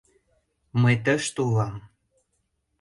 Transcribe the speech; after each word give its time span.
—Мый 0.81 0.95
тыште 1.03 1.39
улам. 1.47 1.75